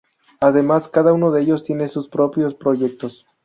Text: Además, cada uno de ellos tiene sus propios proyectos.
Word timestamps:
Además, 0.39 0.87
cada 0.87 1.13
uno 1.13 1.29
de 1.29 1.43
ellos 1.43 1.63
tiene 1.63 1.87
sus 1.87 2.09
propios 2.09 2.55
proyectos. 2.55 3.27